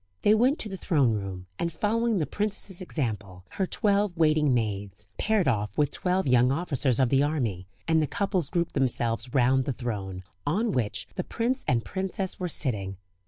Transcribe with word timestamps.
They 0.23 0.33
went 0.33 0.57
to 0.57 0.67
the 0.67 0.77
throne 0.77 1.11
room, 1.13 1.45
and 1.59 1.71
following 1.71 2.17
the 2.17 2.25
princess's 2.25 2.81
example, 2.81 3.45
her 3.49 3.67
twelve 3.67 4.17
waiting 4.17 4.51
maids 4.51 5.05
paired 5.19 5.47
off 5.47 5.77
with 5.77 5.91
twelve 5.91 6.25
young 6.25 6.51
officers 6.51 6.99
of 6.99 7.09
the 7.09 7.21
army, 7.21 7.67
and 7.87 8.01
the 8.01 8.07
couples 8.07 8.49
grouped 8.49 8.73
themselves 8.73 9.31
round 9.35 9.65
the 9.65 9.73
throne, 9.73 10.23
on 10.43 10.71
which 10.71 11.07
the 11.17 11.23
prince 11.23 11.63
and 11.67 11.85
princess 11.85 12.39
were 12.39 12.49
sitting. 12.49 12.97